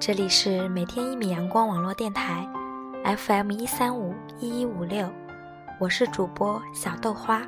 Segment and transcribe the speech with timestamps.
[0.00, 2.48] 这里是每天一米阳光网络电台
[3.04, 5.06] ，FM 一三五一一五六，
[5.78, 7.42] 我是主播小豆花，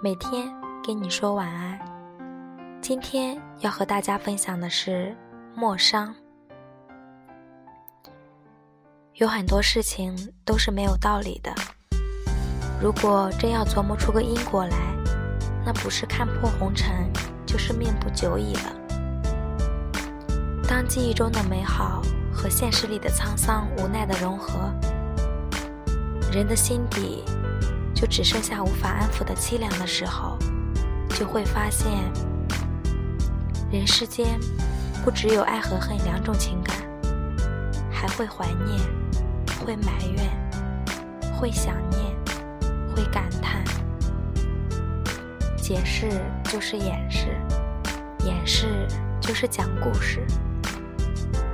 [0.00, 0.48] 每天
[0.86, 1.76] 跟你说晚安。
[2.80, 5.12] 今天要和大家分享的是
[5.56, 6.14] 莫伤。
[9.14, 11.52] 有很多事情都是没有道理的，
[12.80, 14.76] 如果真要琢磨出个因果来，
[15.66, 17.12] 那不是看破红尘，
[17.44, 18.81] 就是命不久矣了。
[20.74, 22.00] 当记忆中的美好
[22.32, 24.72] 和现实里的沧桑无奈的融合，
[26.32, 27.22] 人的心底
[27.94, 30.38] 就只剩下无法安抚的凄凉的时候，
[31.10, 31.92] 就会发现，
[33.70, 34.40] 人世间
[35.04, 36.74] 不只有爱和恨两种情感，
[37.90, 38.80] 还会怀念，
[39.66, 40.24] 会埋怨，
[41.38, 42.02] 会想念，
[42.96, 43.62] 会感叹。
[45.58, 46.08] 解释
[46.44, 47.38] 就是掩饰，
[48.24, 48.88] 掩饰
[49.20, 50.26] 就是讲故事。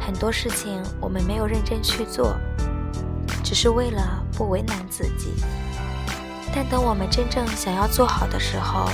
[0.09, 2.35] 很多事情我们没有认真去做，
[3.45, 5.35] 只是为了不为难自己。
[6.55, 8.89] 但等我们真正想要做好的时候，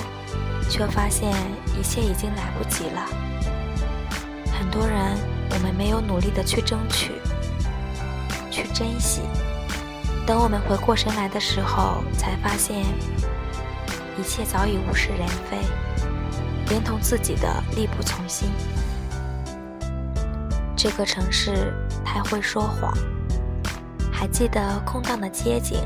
[0.69, 1.33] 却发现
[1.79, 3.07] 一切已经来不及了。
[4.59, 5.17] 很多人，
[5.51, 7.13] 我们没有努力的去争取、
[8.51, 9.21] 去珍惜，
[10.27, 12.85] 等我们回过神来的时候，才发现
[14.19, 15.59] 一切早已物是人非，
[16.71, 18.49] 连同自己的力不从心。
[20.85, 21.73] 这个城市
[22.05, 22.93] 太会说谎。
[24.13, 25.79] 还记得空荡的街景，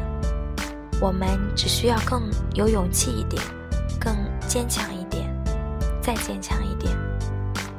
[1.00, 3.40] 我们只需要更有勇气一点，
[4.00, 4.12] 更
[4.48, 5.32] 坚强一点，
[6.02, 6.92] 再坚强一点，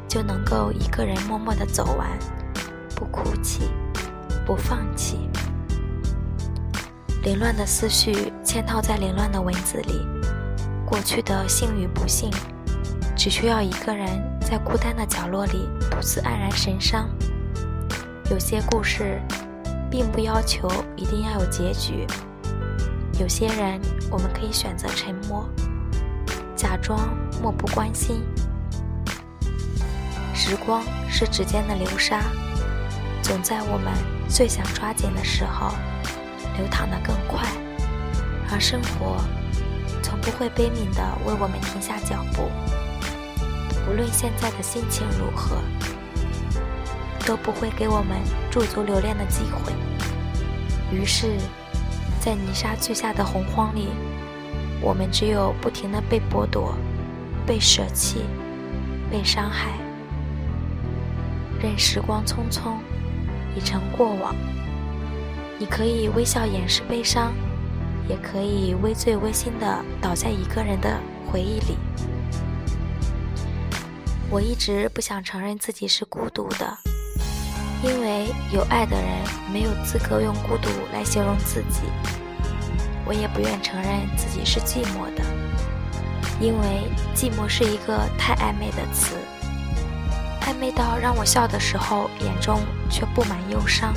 [0.08, 2.08] 就能够一个人默默的走完，
[2.95, 3.70] 不哭泣，
[4.45, 5.30] 不放弃。
[7.23, 10.08] 凌乱的思绪嵌套在凌乱的文字里，
[10.86, 12.31] 过去的幸与不幸，
[13.14, 14.08] 只需要一个人。
[14.50, 17.08] 在孤单的角落里独自黯然神伤。
[18.31, 19.22] 有些故事，
[19.92, 22.08] 并不要求一定要有结局。
[23.20, 23.80] 有些人，
[24.10, 25.48] 我们可以选择沉默，
[26.55, 28.23] 假装漠不关心。
[30.33, 32.23] 时光是指尖的流沙，
[33.21, 33.93] 总在我们
[34.27, 35.76] 最想抓紧的时候，
[36.58, 37.48] 流淌得更快。
[38.52, 39.17] 而生活，
[40.02, 42.49] 从不会悲悯地为我们停下脚步。
[43.89, 45.58] 无论现在的心情如何，
[47.26, 48.20] 都不会给我们
[48.52, 49.73] 驻足留恋的机会。
[50.95, 51.38] 于是，
[52.22, 53.88] 在泥沙俱下的洪荒里，
[54.80, 56.76] 我们只有不停的被剥夺、
[57.48, 58.26] 被舍弃、
[59.10, 59.72] 被伤害，
[61.60, 62.76] 任时光匆匆，
[63.55, 64.36] 已成过往。
[65.58, 67.33] 你可以微笑掩饰悲伤，
[68.08, 70.95] 也可以微醉微醺的倒在一个人的
[71.26, 71.76] 回忆里。
[74.32, 76.78] 我一直不想承认自己是孤独的，
[77.84, 79.10] 因为有爱的人
[79.52, 81.82] 没有资格用孤独来形容自己。
[83.08, 85.23] 我也不愿承认自己是寂寞的，
[86.40, 86.84] 因为
[87.16, 89.16] 寂寞是一个太暧昧的词，
[90.42, 93.92] 暧昧到让我笑的时候眼中却布满忧伤，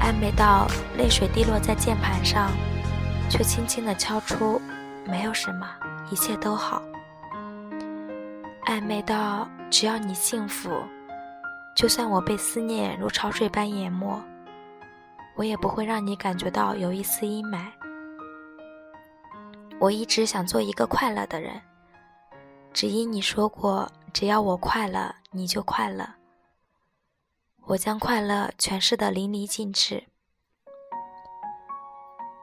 [0.00, 0.66] 暧昧到
[0.96, 2.50] 泪水滴落在键盘上，
[3.30, 4.60] 却轻轻地敲出
[5.06, 5.64] 没有什么，
[6.10, 6.82] 一切都好。
[8.68, 10.70] 暧昧到只要你幸福，
[11.74, 14.22] 就算我被思念如潮水般淹没，
[15.36, 17.64] 我也不会让你感觉到有一丝阴霾。
[19.80, 21.58] 我一直想做一个快乐的人，
[22.74, 26.06] 只因你说过，只要我快乐，你就快乐。
[27.64, 30.04] 我将快乐诠释的淋漓尽致，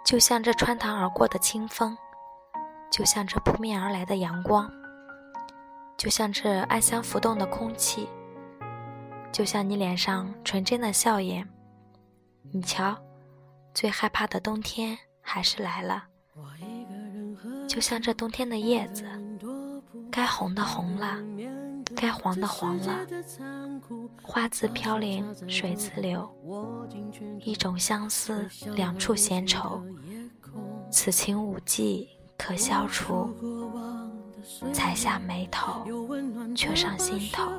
[0.04, 1.96] 就像这穿堂而过的清风，
[2.90, 4.68] 就像这扑面而来的阳光。
[5.98, 8.08] 就像这暗香浮动的空气，
[9.32, 11.48] 就像你脸上纯真的笑颜。
[12.52, 12.96] 你瞧，
[13.74, 16.06] 最害怕的冬天还是来了。
[17.68, 19.04] 就像这冬天的叶子，
[20.12, 21.18] 该红的红了，
[21.96, 23.00] 该黄的黄了。
[24.22, 26.30] 花自飘零水自流，
[27.40, 29.82] 一种相思，两处闲愁。
[30.92, 33.30] 此情无计可消除。
[34.72, 35.86] 才下眉头，
[36.56, 37.52] 却上心头。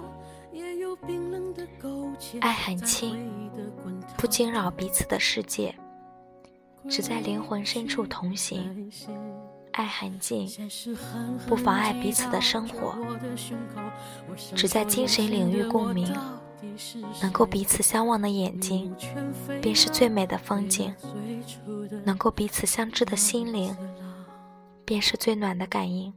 [2.41, 3.51] 爱很轻，
[4.17, 5.75] 不惊扰彼此的世界，
[6.89, 8.91] 只在灵魂深处同行。
[9.73, 10.49] 爱很近，
[11.47, 12.97] 不妨碍彼此的生活，
[14.55, 16.15] 只在精神领域共鸣。
[17.23, 18.95] 能够彼此相望的眼睛，
[19.61, 20.91] 便是最美的风景；
[22.05, 23.77] 能够彼此相知的心灵，
[24.85, 26.13] 便是最暖的感应。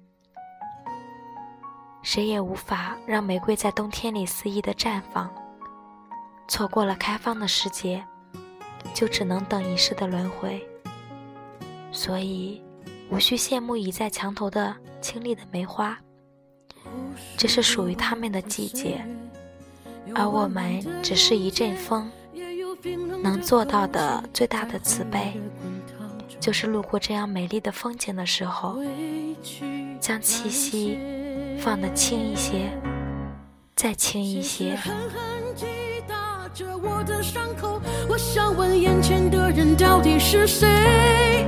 [2.12, 5.32] 谁也无法让玫瑰在冬天里肆意的绽放，
[6.48, 8.04] 错过了开放的时节，
[8.96, 10.60] 就只能等一世的轮回。
[11.92, 12.64] 所以，
[13.12, 15.96] 无需羡慕倚在墙头的清丽的梅花，
[17.38, 19.06] 这是属于他们的季节，
[20.16, 22.10] 而我们只是一阵风。
[23.22, 25.40] 能做到的最大的慈悲，
[26.40, 28.80] 就是路过这样美丽的风景的时候，
[30.00, 30.98] 将气息
[31.62, 32.72] 放得轻一些，
[33.76, 34.78] 再轻一些。
[36.82, 41.46] 我的伤口，我想问眼前的人到底是谁？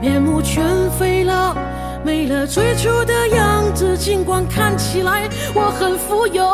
[0.00, 0.64] 面目全
[0.98, 1.56] 非了，
[2.04, 3.96] 没了最初的样子。
[3.96, 6.44] 尽管看起来我很富有，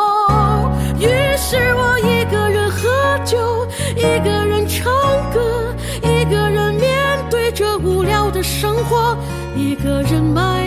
[0.99, 3.67] 于是我一个人喝酒。
[3.95, 4.85] 一个人唱
[5.31, 6.93] 歌，一个人面
[7.29, 9.17] 对着无聊的生活，
[9.55, 10.66] 一个人买来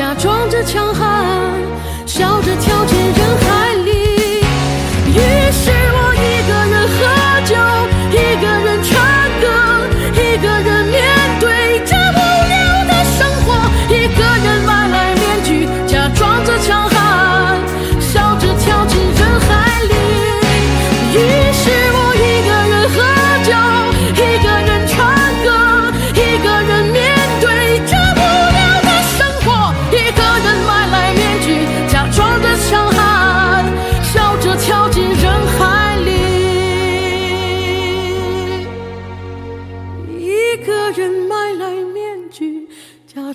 [0.00, 1.52] 假装着强悍，
[2.06, 3.59] 笑着跳进人海。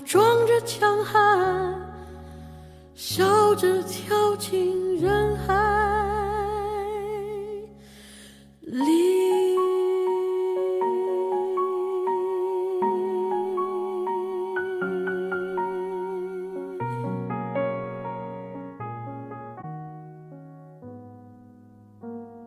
[0.05, 1.73] 装着强悍
[2.93, 5.64] 笑着跳进人海。